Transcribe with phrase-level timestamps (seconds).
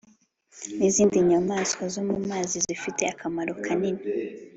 [0.77, 4.03] n'izindi nyamaswa zo mu mazi zifite akamaro kanini